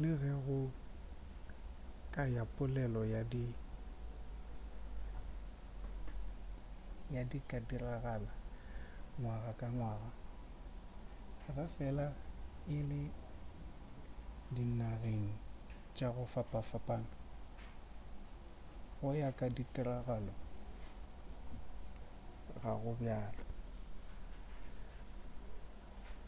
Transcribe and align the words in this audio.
le 0.00 0.10
ge 0.20 0.32
go 0.44 0.58
ya 2.36 2.44
ka 2.44 2.44
polelo 2.54 3.00
di 7.30 7.38
ka 7.50 7.58
diragala 7.68 8.32
ngwaga 9.18 9.50
ka 9.60 9.68
ngwaga 9.76 10.10
ge 11.54 11.64
fela 11.74 12.06
e 12.76 12.78
le 12.90 13.00
dinageng 14.54 15.24
tša 15.96 16.08
go 16.14 16.24
fapanafapana 16.32 17.10
go 18.98 19.08
ya 19.20 19.30
ka 19.38 19.46
ditiragalo 19.56 20.34
ga 22.60 22.72
go 22.82 22.90
bjalo 23.00 23.42